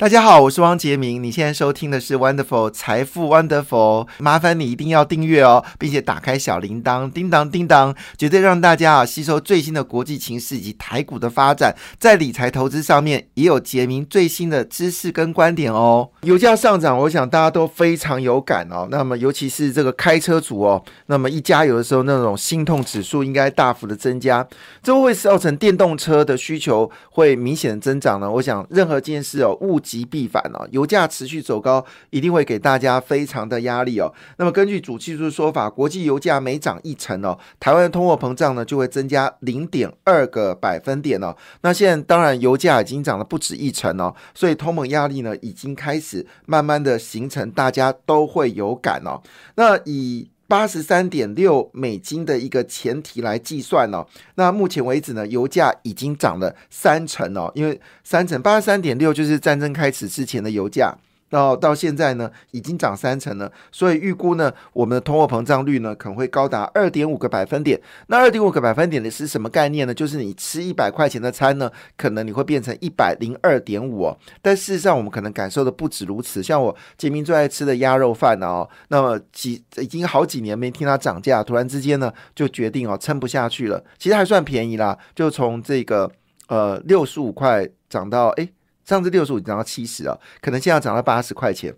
[0.00, 1.22] 大家好，我是汪杰明。
[1.22, 16.08] 你现在收听的是 Wonderful 财富 Wonderful，麻烦你一定要订阅哦，并且打开小铃铛，叮当叮当，绝对让大家啊吸收最新的国际情势以及台股的发展，在理财投资上面也有杰明最新的知识跟观点哦。
[16.22, 18.88] 油价上涨，我想大家都非常有感哦。
[18.90, 24.48] 那么尤其是这个开车族哦，那么一加油的时候，那种心痛指数应该大幅的增加，
[24.82, 28.30] 这会造成电动车的需求会明显的增长呢。
[28.30, 34.14] 我想任何件事哦，物极必反哦，油价持续走高，一定会给大家非常的压力哦。
[34.36, 41.34] 那么根据主技术的说法，国际油价每涨一成哦，台湾的通货膨胀呢就会增加零点二个百分点哦。
[41.62, 49.20] 那现在当然油价已经涨了不止一成哦，所以通膨压力呢已经开始慢慢的形成，大家都会有感哦。
[49.56, 54.04] 那以八十三点六美金的一个前提来计算哦，
[54.34, 60.92] 那目前为止呢，油价已经涨了三成哦，因为三成八十三点六就是战争开始之前的油价。
[61.30, 67.80] 到到现在呢，已经涨三成了，所以预估呢，我们的通货膨胀率呢可能会高达二点五个百分点。
[68.08, 69.94] 那二点五个百分点的是什么概念呢？
[69.94, 74.12] 就是你吃一百块钱的餐呢，可能你会变成一百零二点五。
[74.42, 76.42] 但事实上，我们可能感受的不止如此。
[76.42, 83.82] 像我杰明最爱吃的鸭肉饭哦，那么几已经好几年没听它涨价，突然之间呢就决定哦撑不下去了。
[83.98, 86.10] 其实还算便宜啦，就从这个
[86.48, 88.48] 呃六十五块涨到哎。
[88.90, 91.72] 上次六十五涨到七十啊，可能现在涨到八十块钱。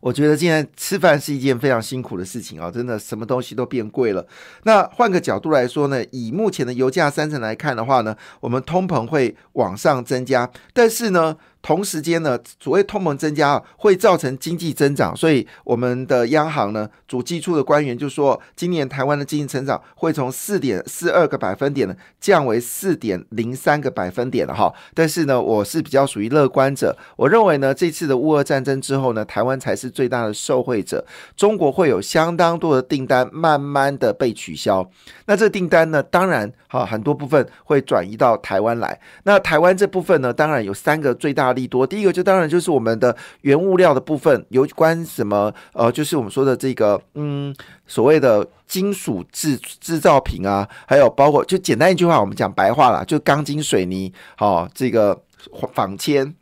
[0.00, 4.26] 我觉得现在吃饭是一件非常辛苦的事情啊，真的什么东西都变贵了。
[4.64, 11.36] 那换个角度来说呢，以目前的油价三成来看的话呢，我们通膨会往上增加，但是呢。
[11.60, 24.72] 同时间呢，所谓通膨增加，会造成经济增长，所以我们的央行呢，主计处的官员就说，今年台湾的经济成长会从四点四二个百分点呢，降为四点零三个百分点了哈。
[24.94, 31.04] 但是呢，我是比较属于乐观者，我认为呢，这次的乌俄战争之后呢，台湾才是最大的受惠者，
[31.36, 34.88] 中国会有相当多的订单慢慢的被取消，
[35.26, 41.48] 那这订单呢，当然哈，很多部分会转移到台湾来，那台湾这部分呢，当然有三个最大。
[41.48, 47.54] 利多，第一个就当然就是我们的原物料的部分，有关什么呃，就是我们说的这个嗯，
[47.86, 55.18] 所谓的金属制制造品啊，还有包括就简单一句话，我们讲白话啦，就钢筋水泥，好，这个
[55.72, 56.34] 纺纤、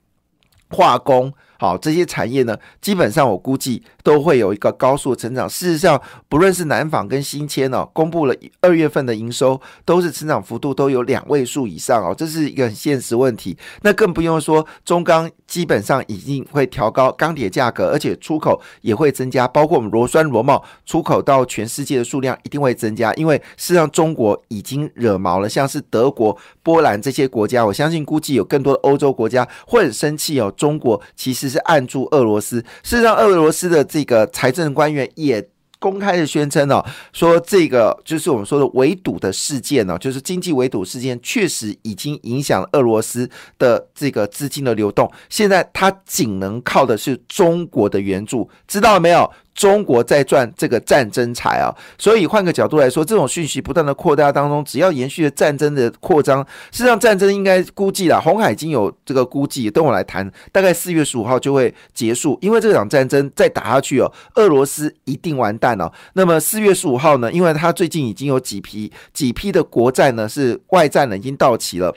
[0.71, 1.33] 化工。
[1.59, 5.49] 好，这些产业呢，基本上我估计都会有一个高速成长。
[5.49, 13.57] 事实上，不论是南纺跟新签哦，公布了二月份的营收，都是成长幅度都有两位数以上哦，这是一个很现实问题。
[13.81, 30.53] 那更不用说中钢基本上已经会调高钢铁价格，而且出口也会增加，包括我们螺栓螺帽出口到全世界的数量一定会增加，因为事实上中国已经惹毛了，像是德国、波兰这些国家，我相信估计有更多的欧洲国家会很生气哦。
[30.55, 31.46] 中国其实。
[31.49, 35.49] 是按住俄罗斯，事实上，俄罗斯的这个财政官员也
[35.79, 45.11] 公开的宣称哦，说这个就是我们说的围堵的事件呢，就是经济围堵事件，确实已经影响了俄罗斯的这个资金的流动。
[45.29, 49.31] 现在它仅能靠的是中国的援助，知道了没有？
[49.57, 65.91] 中国在赚这个战争财啊，所以换个角度来说，这种讯息不断的扩大当中，只要延续的战争的扩张，事实上战争应该估计啦，红海已经有这个估计，等我来谈，大概四月十五号就会结束，因为这场战争再打下去哦，俄罗斯一定完蛋了。
[66.13, 71.95] 那么四月十五号呢，因为他最近已经有几批几批的国债呢是外债呢已经到期了。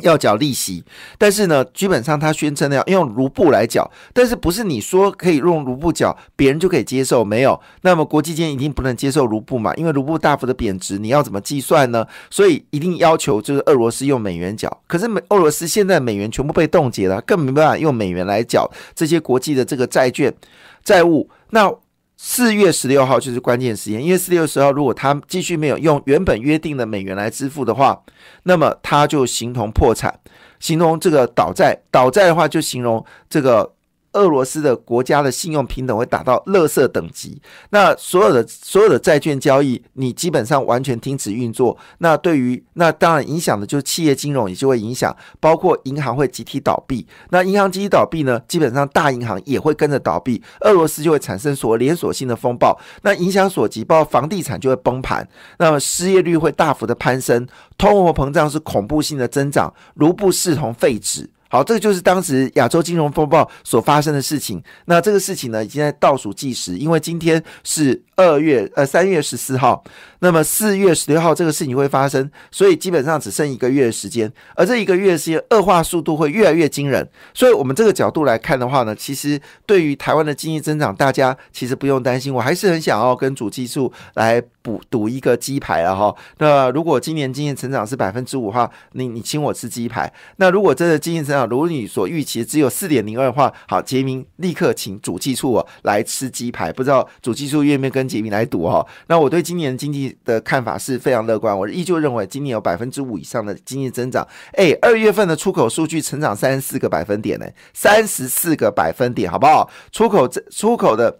[0.00, 0.84] 要缴利息，
[1.16, 7.24] 但是呢，基本上他宣称呢要用卢布来缴，但是不是你说可以用卢布缴，别人就可以接受？
[7.24, 12.04] 没有，那么国际间一定不能接受卢布嘛，因为卢布大幅的贬值，你要怎么计算呢？
[12.28, 20.34] 所以一定要求就是俄罗斯用美元缴，可是美俄罗斯现在美元全部被冻结了，更没办法用美元来缴这些国际的这个债券
[20.82, 21.72] 债务，那。
[22.16, 28.02] 四月十六号就是关键时间，因为四月十号如果他继续没有用原本约定的美元来支付的话，
[28.44, 30.18] 那么他就形同破产，
[30.60, 31.78] 形同这个倒债。
[31.90, 33.72] 倒债的话，就形容这个。
[34.14, 37.40] 俄罗斯的国家的信用平等会达到垃圾等级，
[37.70, 41.76] 那所有的所有的债券交易，你基本上完全停止运作。
[41.98, 47.06] 那对于那当然影响的就是企业金融也就会影响，包括银行会集体倒闭。
[47.30, 52.78] 那银行集体倒闭呢，基本上大银行也会跟着倒闭，俄罗斯就会产生所谓连锁性的风暴。
[53.02, 55.28] 那影响所及，包括房地产就会崩盘，
[55.58, 57.46] 那么失业率会大幅的攀升，
[57.76, 61.28] 通货膨胀是恐怖性的增长，卢布视同废纸。
[61.54, 64.60] 好，这个就是当时亚洲金融风暴所发生的事情。
[64.86, 69.84] 那这个事情呢，已经在倒数计时，因为今天是二月呃三月十四号，
[70.18, 77.08] 那么四月十六号这个事情会发生，所以基本上只剩一个月的时间，而这一个月的时间恶化速度会越来越惊人。
[77.32, 82.34] 所以，我们这个角度来看的话呢，其实对于台湾的经济增长，大家其实不用担心。
[82.34, 86.12] 我还是很想要跟主技术来补赌一个鸡排啊哈。
[86.38, 90.12] 那如果今年经济成长是百分之五的话，你你请我吃鸡排。
[90.38, 96.72] 那如果真的经济成长如你所预期只有四点零二的话，好，杰明立刻请主技术哦来吃鸡排。
[96.72, 98.84] 不知道主技术愿不愿意跟杰明来赌哈？
[99.06, 104.26] 那我对今年经济的看法是非常乐观，我依旧认为今年有百分之五以上的经济增长。
[104.52, 109.70] 哎，二月份的出口数据成长三十四个百分点呢，三十四个百分点，好不好？
[109.92, 111.16] 出口这出口的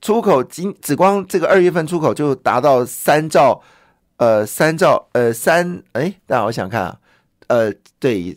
[0.00, 3.62] 出口今只光这个二月份出口就达到三兆，
[4.16, 6.98] 呃，三兆，呃，三，哎，那我想看啊。
[7.52, 7.70] 呃，
[8.00, 8.34] 对，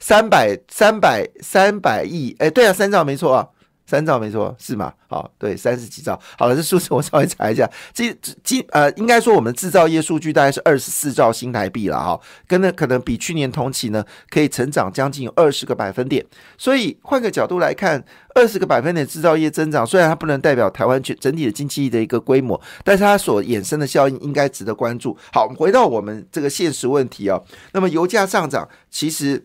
[0.00, 3.48] 三百三百三百亿，哎，对啊，三兆没错啊，
[3.86, 4.92] 三兆没错，是吗？
[5.08, 6.18] 好，对，三十几兆。
[6.38, 16.24] 好了，这数字我稍微查一下， 这今呃，应该说我们制造业数据大概是二十四兆新台币了哈，跟呢可能比去年同期呢可以成长将近二十个百分点。
[16.56, 18.02] 所以换个角度来看，
[18.34, 25.16] 二十个百分点制造业增长，虽然它不能代表台湾全整体的经济的一个规模，但是它所衍生的效应应该值得关注。
[25.32, 29.44] 好，回到我们这个现实问题哦，那么油价上涨，其实。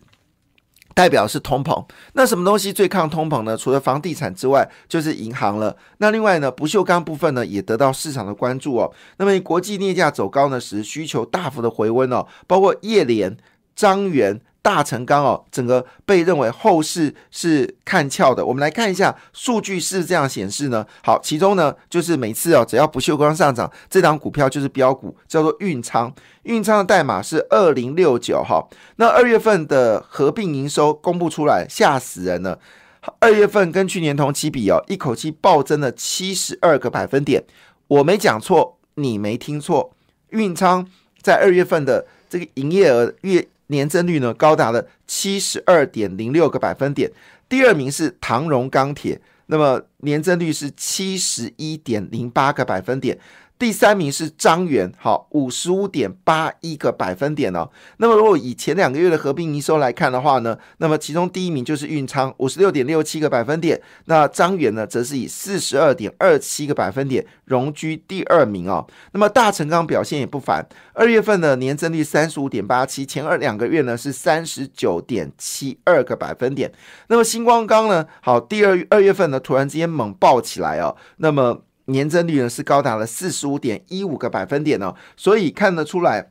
[0.94, 1.84] 代表是通膨，
[2.14, 3.56] 那什么东西最抗通膨呢？
[3.56, 5.76] 除了房地产之外，就是银行了。
[5.98, 8.92] 那另外呢，不锈钢部分呢，也得到市场的关注哦。
[9.18, 13.36] 那么国际镍价走高呢，使需求大幅的回温哦，包括叶联、
[13.74, 14.40] 张元。
[14.62, 18.44] 大成钢哦，整个被认为后市是看俏的。
[18.44, 20.86] 我们来看一下数据是这样显示呢。
[21.02, 26.12] 好，其中呢就是每次哦，只要不锈钢上涨，这档股票就是标股，叫做运仓。
[26.42, 28.66] 运仓的代码是二零六九哈。
[28.96, 32.58] 那二月份的合并营收公布出来，吓死人了。
[33.18, 37.42] 二月份跟去年同期比哦，一口气暴增了七十二个百分点。
[37.88, 39.94] 我没讲错，你没听错。
[40.30, 40.86] 运仓
[41.22, 43.48] 在二月份的这个营业额月。
[43.70, 47.10] 年增率呢高达了七十二点零六个百分点，
[47.48, 53.18] 第二名是唐荣钢铁，那么年增率是七十一点零八个百分点。
[53.60, 57.68] 第三名是张元，好，五十五点八一个百分点哦。
[57.98, 63.78] 那么如果以前两个月的合并营收来看的话呢，那么其中第一名就是运仓，五十六点六七个百分点。
[64.06, 68.86] 那张元呢，则是以四十二点二七个百分点荣居第二名哦。
[69.12, 76.72] 那么大成钢表现也不凡，二月份的年增率三十五点八七，前二两个月呢是三十九点七二个百分点。
[77.08, 81.60] 那么星光钢呢，好，第二二月份呢突然之间猛爆起来哦，那么。
[81.90, 86.30] 年增率呢是高达了四十五点一五个百分点哦，所以看得出来，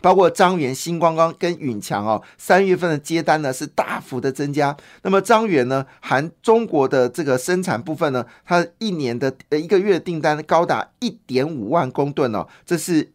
[0.00, 4.76] 包括张元、新光光跟允强哦，三月份的接单呢是大幅的增加。
[5.02, 13.13] 那么张元呢，含中国的这个生产部分呢，它一年的呃一个月订单高达一点五万公吨哦，这是。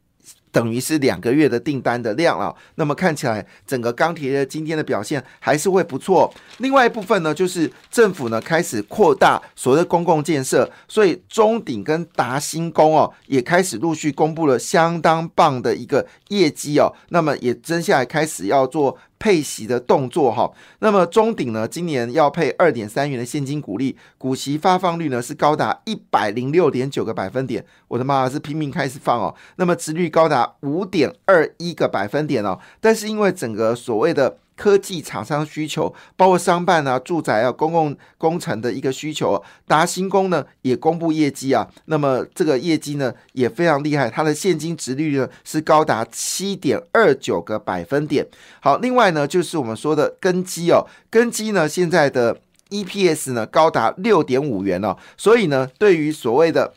[0.51, 6.33] 等于是两个月的订单的量了，那么看起来整个钢铁业今天的表现还是会不错。
[6.57, 18.97] 另外一部分呢，就是政府呢开始扩大所谓的公共建设，所以中鼎跟达新工哦也开始陆续公布了相当棒的一个业绩哦，那么也接下来开始要做。
[19.19, 20.49] 配息的动作哈，
[20.79, 34.37] 那么中鼎呢，今年要配二点三元的现金股利，股息发放率呢是高达一百零六点九个百分点，我的妈是拼命开始放哦，那么值率高达五点二一个百分点哦，但是因为整个所谓的。
[34.59, 48.27] 科技厂商需求，包括商办啊、住宅啊、公共工程的一个需求，达新工呢也公布业绩啊，那么这个业绩呢也非常厉害，它的现金值率呢是高达七点二九个百分点。
[48.59, 56.73] 好，另外呢就是我们说的根基哦，根基呢现在的 EPS 呢高达六点五元哦，所以呢对于所谓的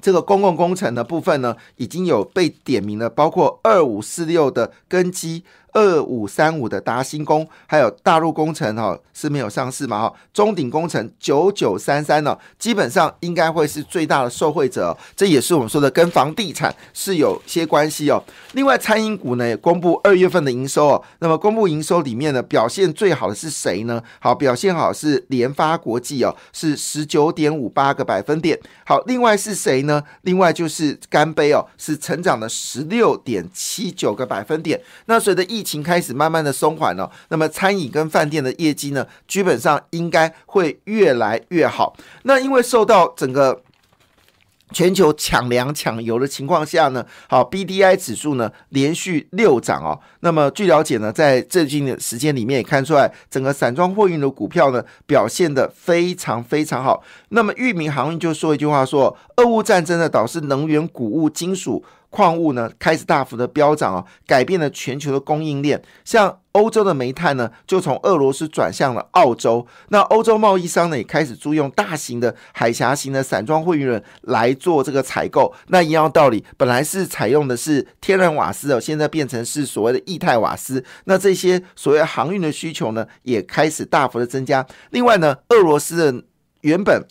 [0.00, 5.44] 这个公共工程的部分呢，已经有被点名了，包括二五四六的根基。
[5.76, 18.22] 二五三五的达新工，还有大陆工程哈是没有上市嘛哈，中鼎工程九九三三呢，基本上应该会是最大的受惠者，这也是我们说的跟房地产是有些关系哦。
[18.52, 24.02] 另外，餐饮股呢也公布二月份的营收哦，那么公布营收里面呢表现最好的是谁呢？
[24.18, 28.58] 好，表现好是联发国际哦，是十九点五八个百分点。
[28.86, 30.02] 好，另外是谁呢？
[30.22, 34.80] 另外就是干杯哦，是成长了十六点七九个百分点。
[35.04, 41.96] 那随着疫情开始慢慢的松缓了，那么餐饮跟饭店的业绩呢，基本上应该会越来越好。
[42.22, 43.60] 那因为受到整个
[44.72, 49.98] 全球抢粮抢油的情况下呢，好，B D I 指数呢连续六涨哦。
[50.20, 57.02] 那么据了解呢，在最近的时间里面也看出来，整个散装货运的股票呢表现的非常非常好。
[57.30, 61.84] 那么裕民航运就说一句话说，俄乌战争呢导致能源、谷物、金属。
[62.10, 65.82] 矿物呢开始大幅的飙涨啊，改变了全球的供应链。
[66.04, 69.66] 像欧洲的煤炭呢，就从俄罗斯转向了澳洲。
[69.88, 75.52] 那欧洲贸易商呢，也开始租用大型的海峡型的散装货运轮来做这个采购。
[75.68, 80.82] 那一样道理，本来是采用的是天然瓦斯哦，现在变成是所谓的液态瓦斯。
[81.04, 84.66] 那这些所谓航运的需求呢，也开始大幅的增加。
[84.90, 86.24] 另外呢，俄罗斯的
[86.62, 87.06] 原本。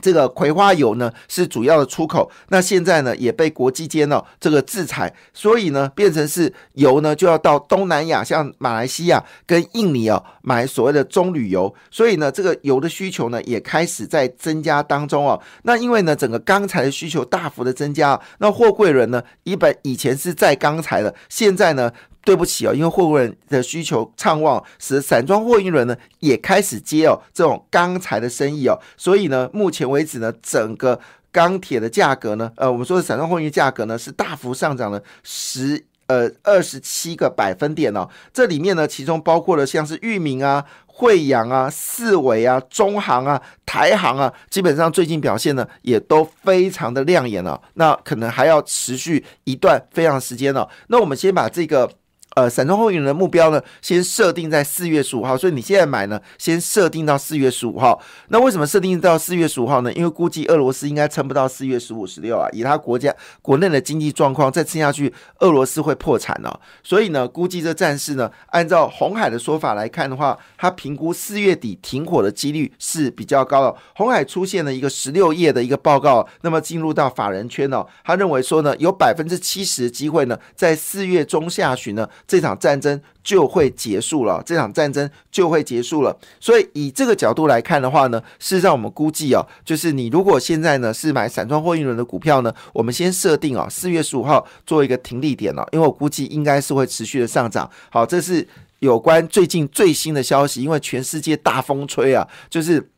[0.00, 15.40] 这个葵花油呢是主要的出口，那现在呢也被国际间呢这个制裁，所以呢变成是油呢就要到东南亚，像马来西亚跟印尼哦买所谓的棕榈油，所以呢这个油的需求呢也开始在增加当中哦。
[15.64, 21.92] 那因为呢整个钢材的需求大幅的增加，那货柜轮呢一本以前是在钢材的，现在呢。
[22.24, 30.98] 对不起哦，因为货运的需求畅旺，使散装货运轮呢也开始接哦这种钢材的生意哦，所以呢，目前为止呢，整个
[31.32, 51.90] 钢铁的价格呢，呃，我们说的散装货运价格呢是大幅上涨了十呃二十七个百分点哦，这里面呢，其中包括了像是裕民啊、惠阳啊、四维啊、中航啊、台航啊，基本上最近表现呢也都非常的亮眼了，那可能还要持续一段非常时间了，那我们先把这个。
[52.34, 58.00] 呃，散装货运的目标呢，先设定在四月十五号，所以你现在买呢，先设定到四月十五号。
[58.28, 59.92] 那为什么设定到四月十五号呢？
[59.92, 66.58] 因为估计俄罗斯应该撑不到四月十五、十六啊，以他国家国内的经济状况，再撑下去，俄罗斯会破产了。
[66.82, 73.76] 所以呢，估计这战事呢，按照红海的说法来看的话，他评估四月底停火的几率是比较高的。
[73.94, 82.08] 红海出现了一个十六页的一个报告，那么进入到法人圈哦，他认为说呢，有百分之七十的机会呢，在四月中下旬呢。
[82.26, 86.16] 这场战争就会结束了，这场战争就会结束了。
[86.40, 97.70] 所以以这个角度来看的话呢，事实上我们估计哦，就是你如果现在呢是买散装货运轮的股票呢，我们先设定啊四月十五号做一个停利点了，因为我估计应该是会持续的上涨。
[97.90, 98.46] 好，这是
[98.78, 102.91] 有关最近最新的消息，因为全世界大风吹啊，就是。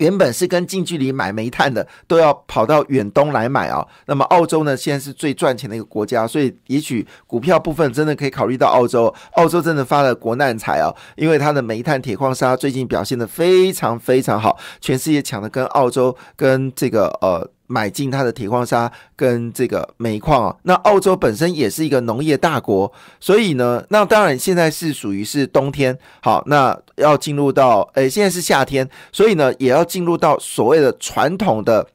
[0.00, 3.86] 原本是跟近距离买煤炭的，都要跑到远东来买啊。
[4.06, 9.14] 那么澳洲呢，现在是最赚钱的一个国家，所以也许股票部分真的可以考虑到澳洲。
[9.32, 17.50] 澳洲真的发了国难财啊，因为它的煤炭、铁矿砂最近表现的非常非常好，全世界抢的跟澳洲跟这个呃。
[17.70, 31.86] 买进它的铁矿砂跟这个煤矿啊，那澳洲本身也是一个农业大国，所以呢，那当然现在是属于是冬天，好，那要进入到诶，现在是夏天，所以呢，也要进入到所谓的传统的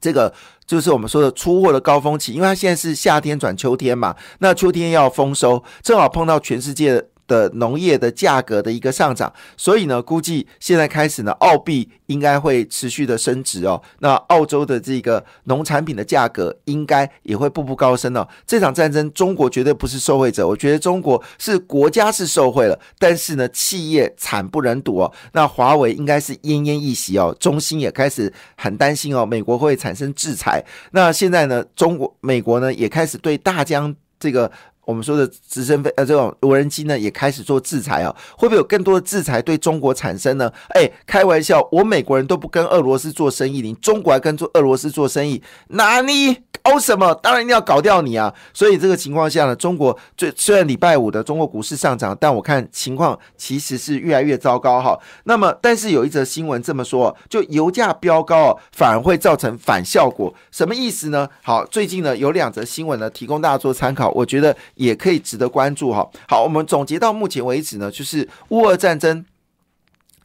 [0.00, 0.32] 这个，
[0.66, 7.04] 就是我们说的出货的高峰期，因为它现在是夏天转秋天嘛，那秋天要丰收，正好碰到全世界。
[7.28, 13.80] 的农业的价格的一个上涨，所以呢，估计现在开始呢，澳币应该会持续的升值哦。
[14.00, 18.26] 那澳洲的这个农产品的价格应该也会步步高升哦。
[18.46, 25.12] 这场战争，中国绝对不是受惠者，我觉得中国是国家是受惠了，但是呢，企业惨不忍睹哦。
[25.32, 30.64] 那华为应该是奄奄一息哦，中兴也开始很担心哦，美国会产生制裁。
[30.92, 34.50] 那现在呢，中国、美国呢也开始对大疆这个。
[34.88, 40.50] 我们说的直升飞呃，这种无人机呢，也开始做制裁啊，会不会有更多的制裁对中国产生呢？
[40.70, 46.38] 哎，开玩笑，我美国人都不跟俄罗斯做生意，你中国还跟做俄罗斯做生意，哪里？
[46.60, 47.14] 搞什么？
[47.22, 48.34] 当然一定要搞掉你啊！
[48.52, 54.98] 所以这个情况下呢，中国最虽然礼拜五的中国股市上涨，但我看情况其实是越来越糟糕哈。
[55.24, 61.26] 那么，但是有一则新闻这么说，就油价飙高哦，反而会造成反效果，什么意思呢？
[61.42, 66.08] 好，最近呢有两则新闻呢，提供大家做参考，我觉得也可以值得关注哈。
[66.26, 69.22] 好，我们总结到目前为止呢，就是乌俄战争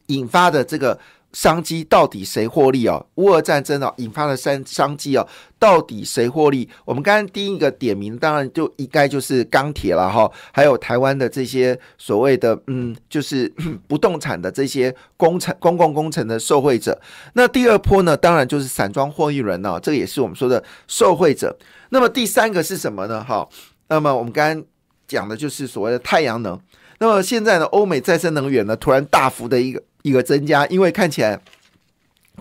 [0.07, 0.97] 引发的这个。
[1.33, 3.03] 商机到底谁获利哦？
[3.15, 6.69] 乌俄战争哦引发的商商机哦，到底谁获利？
[6.85, 13.51] 我们刚刚第一个点名，当然就应该就是钢铁了哈，还有台湾的这些所谓的嗯，就是
[13.89, 17.01] 不动产的这些工程、公共工程的受惠者。
[17.33, 21.57] 那第二波呢，当然就是散装货运人哦，这个也是我们说的受惠者。
[21.89, 23.23] 那么第三个是什么呢？
[23.23, 23.49] 哈，
[23.93, 24.65] 那么我们刚刚
[25.07, 26.59] 讲的就是所谓的太阳能。
[26.99, 29.81] 那么现在呢，欧美再生能源呢，突然大幅的一个。
[30.03, 31.39] 一个增加，因为看起来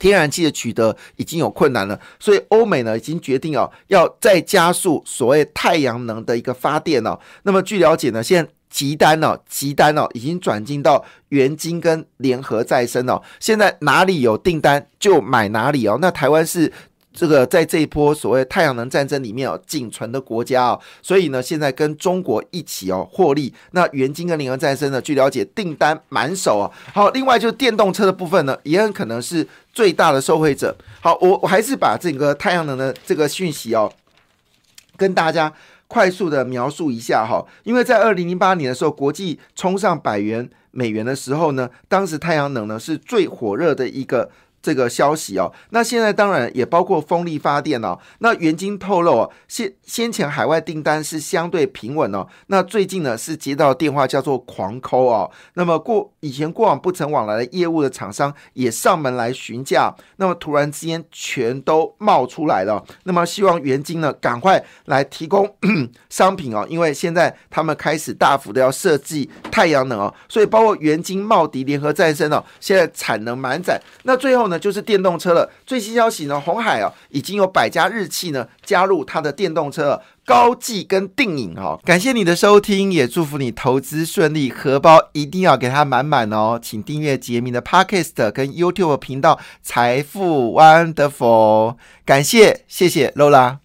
[0.00, 7.16] 天然气的取得已经有困难了，所以欧美呢已经决定哦，要再加速所谓太阳能的一个发电哦。
[7.44, 13.22] 那么据了解呢，现在急单哦，急单哦，已经转进到元晶跟联合再生哦。
[13.38, 15.96] 现在哪里有订单就买哪里哦。
[16.00, 16.72] 那台湾是
[17.14, 23.52] 这个在这一波所谓太阳能战争里面哦，仅存的国家哦，所以呢，现在跟中国一起哦获利。
[23.72, 26.72] 那元晶跟联合再生呢，据了解订单满手哦。
[26.94, 30.74] 好，另外就是电动车的部分呢，也很可能是最大的受惠者。
[31.00, 33.92] 好，我我还是把整个太阳能的这个讯息哦，
[34.96, 35.52] 跟大家
[35.86, 37.44] 快速的描述一下哈。
[37.64, 44.30] 因为在二零零八年的时候，国际冲上百元美元的时候呢，当时太阳能呢是最火热的一个。
[44.62, 47.98] 这个消息哦，那现在当然也包括风力发电哦。
[48.20, 52.24] 那元晶透露哦，先先前海外订单是相对平稳哦。
[52.46, 55.28] 那最近呢是接到电话叫做狂抠哦。
[55.54, 62.80] 那么过以前过往不曾往来的业务的厂商也上门来询价，那么突然之间全都冒出来了。
[63.02, 65.52] 那么希望元晶呢赶快来提供
[66.08, 73.80] 商品哦，因为现在他们开始大幅的要设计太阳能哦，所以包括元晶、茂迪、联合再生哦，现在产能满载。
[74.04, 74.51] 那最后。
[74.52, 75.50] 那就是电动车了。
[75.66, 81.80] 最新消息呢，红海啊已经有百家日企呢加入它的电动车高技跟定影哦。
[81.82, 86.60] 感谢你的收听，也祝福你投资顺利，荷包一定要给它满满哦。
[86.62, 91.76] 请订阅杰明的 Podcast 跟 YouTube 频道财富 Wonderful。
[92.04, 93.61] 感谢，谢谢 Lola。